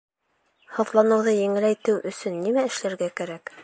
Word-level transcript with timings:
Һыҙланыуҙы 0.77 1.35
еңеләйтеү 1.41 2.01
өсөн 2.13 2.43
нимә 2.49 2.69
эшләргә 2.73 3.17
кәрәк? 3.23 3.59